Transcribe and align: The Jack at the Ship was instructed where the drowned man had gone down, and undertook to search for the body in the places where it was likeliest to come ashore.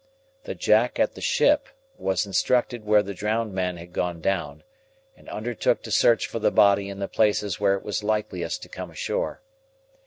The 0.45 0.55
Jack 0.55 0.97
at 0.99 1.13
the 1.13 1.21
Ship 1.21 1.69
was 1.95 2.25
instructed 2.25 2.83
where 2.83 3.03
the 3.03 3.13
drowned 3.13 3.53
man 3.53 3.77
had 3.77 3.93
gone 3.93 4.19
down, 4.19 4.63
and 5.15 5.29
undertook 5.29 5.83
to 5.83 5.91
search 5.91 6.25
for 6.25 6.39
the 6.39 6.49
body 6.49 6.89
in 6.89 6.97
the 6.97 7.07
places 7.07 7.59
where 7.59 7.75
it 7.75 7.83
was 7.83 8.01
likeliest 8.01 8.63
to 8.63 8.67
come 8.67 8.89
ashore. 8.89 9.41